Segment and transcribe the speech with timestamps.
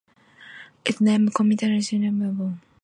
[0.83, 2.61] Its name commemorates the Cedars of Lebanon.